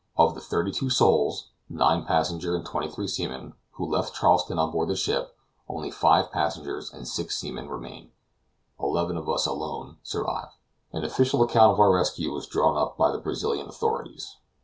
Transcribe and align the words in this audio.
Of 0.17 0.33
the 0.33 0.41
thirty 0.41 0.71
two 0.71 0.89
souls 0.89 1.51
nine 1.69 2.05
passengers 2.05 2.55
and 2.55 2.65
twenty 2.65 2.89
three 2.89 3.07
seamen 3.07 3.53
who 3.73 3.85
left 3.85 4.15
Charleston 4.15 4.57
on 4.57 4.71
board 4.71 4.87
the 4.89 4.95
ship, 4.95 5.37
only 5.69 5.91
five 5.91 6.31
passengers 6.31 6.91
and 6.91 7.07
six 7.07 7.37
seamen 7.37 7.69
remain. 7.69 8.09
Eleven 8.79 9.15
of 9.15 9.29
us 9.29 9.45
alone 9.45 9.97
survive. 10.01 10.47
An 10.91 11.05
official 11.05 11.43
account 11.43 11.73
of 11.73 11.79
our 11.79 11.93
rescue 11.93 12.33
was 12.33 12.47
drawn 12.47 12.75
up 12.77 12.97
by 12.97 13.11
the 13.11 13.19
Brazilian 13.19 13.67
authorities. 13.69 14.37